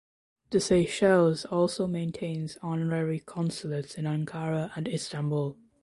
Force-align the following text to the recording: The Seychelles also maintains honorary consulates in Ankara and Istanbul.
The 0.49 0.59
Seychelles 0.59 1.45
also 1.45 1.85
maintains 1.85 2.57
honorary 2.63 3.19
consulates 3.19 3.93
in 3.93 4.05
Ankara 4.05 4.71
and 4.75 4.87
Istanbul. 4.87 5.57